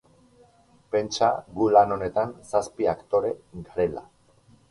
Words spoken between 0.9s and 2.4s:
Pentsa gu lan honetan